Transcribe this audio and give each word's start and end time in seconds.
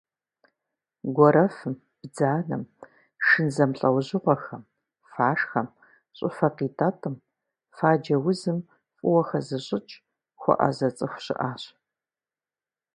Гуэрэфым, 1.15 1.75
бдзанэм, 2.01 2.63
шын 3.25 3.47
зэмылӏэужьыгъуэхэм, 3.55 4.63
фашхэм, 5.11 5.67
щӏыфэ 6.17 6.47
къитӏэтӏым, 6.55 7.15
фаджэ 7.77 8.17
узым 8.29 8.59
фӏыуэ 8.97 9.21
хэзыщӏыкӏ, 9.27 9.95
хуэӏэзэ 10.41 10.87
цӏыху 10.97 11.21
щыӏащ. 11.25 11.63